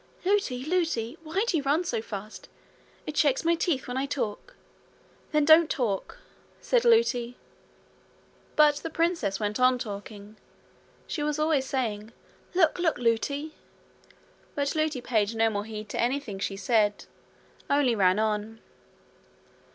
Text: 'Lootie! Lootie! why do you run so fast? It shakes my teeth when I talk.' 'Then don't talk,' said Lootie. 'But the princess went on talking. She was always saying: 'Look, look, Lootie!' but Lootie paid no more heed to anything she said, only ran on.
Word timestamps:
'Lootie! 0.25 0.65
Lootie! 0.65 1.15
why 1.21 1.45
do 1.47 1.57
you 1.57 1.61
run 1.61 1.83
so 1.83 2.01
fast? 2.01 2.49
It 3.05 3.15
shakes 3.15 3.45
my 3.45 3.53
teeth 3.53 3.87
when 3.87 3.97
I 3.97 4.07
talk.' 4.07 4.55
'Then 5.31 5.45
don't 5.45 5.69
talk,' 5.69 6.17
said 6.59 6.83
Lootie. 6.83 7.37
'But 8.55 8.77
the 8.77 8.89
princess 8.89 9.39
went 9.39 9.59
on 9.59 9.77
talking. 9.77 10.37
She 11.05 11.21
was 11.21 11.37
always 11.37 11.67
saying: 11.67 12.13
'Look, 12.55 12.79
look, 12.79 12.97
Lootie!' 12.97 13.53
but 14.55 14.73
Lootie 14.75 15.01
paid 15.03 15.35
no 15.35 15.51
more 15.51 15.65
heed 15.65 15.87
to 15.89 16.01
anything 16.01 16.39
she 16.39 16.57
said, 16.57 17.05
only 17.69 17.93
ran 17.93 18.17
on. 18.17 18.59